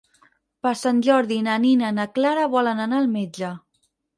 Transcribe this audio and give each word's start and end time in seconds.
Per 0.65 0.71
Sant 0.79 1.01
Jordi 1.09 1.37
na 1.49 1.59
Nina 1.65 1.91
i 1.93 1.97
na 1.99 2.07
Clara 2.17 2.49
volen 2.57 2.85
anar 2.87 3.01
al 3.03 3.13
metge. 3.17 3.53